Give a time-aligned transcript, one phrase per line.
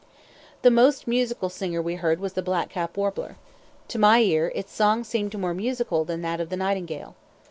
[0.63, 3.35] The most musical singer we heard was the blackcap warbler.
[3.89, 7.15] To my ear its song seemed more musical than that of the nightingale.